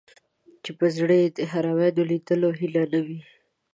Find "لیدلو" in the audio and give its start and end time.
2.09-2.49